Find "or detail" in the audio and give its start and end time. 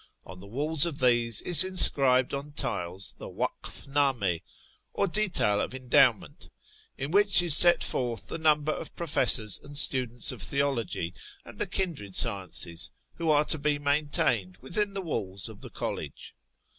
4.95-5.61